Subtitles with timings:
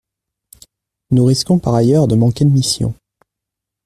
[1.11, 2.95] Nous risquons par ailleurs de manquer de missions.